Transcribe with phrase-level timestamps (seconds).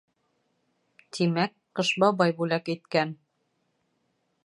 [1.17, 3.15] Тимәк, Ҡыш бабай бүләк иткән!